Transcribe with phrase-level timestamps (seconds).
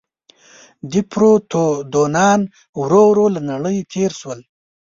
[0.91, 2.41] دیپروتودونان
[2.79, 4.39] ورو ورو له نړۍ تېر شول.